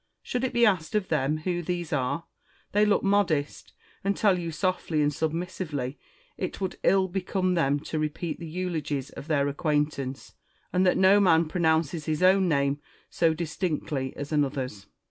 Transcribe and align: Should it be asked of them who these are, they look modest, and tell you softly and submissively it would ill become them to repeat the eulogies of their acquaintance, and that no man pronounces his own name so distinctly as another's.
Should 0.23 0.43
it 0.43 0.51
be 0.51 0.65
asked 0.65 0.95
of 0.95 1.09
them 1.09 1.37
who 1.45 1.61
these 1.61 1.93
are, 1.93 2.25
they 2.71 2.87
look 2.87 3.03
modest, 3.03 3.73
and 4.03 4.17
tell 4.17 4.39
you 4.39 4.51
softly 4.51 4.99
and 5.03 5.13
submissively 5.13 5.99
it 6.39 6.59
would 6.59 6.79
ill 6.81 7.07
become 7.07 7.53
them 7.53 7.79
to 7.81 7.99
repeat 7.99 8.39
the 8.39 8.47
eulogies 8.49 9.11
of 9.11 9.27
their 9.27 9.47
acquaintance, 9.47 10.33
and 10.73 10.87
that 10.87 10.97
no 10.97 11.19
man 11.19 11.47
pronounces 11.47 12.05
his 12.05 12.23
own 12.23 12.47
name 12.49 12.79
so 13.11 13.35
distinctly 13.35 14.11
as 14.17 14.31
another's. 14.31 14.87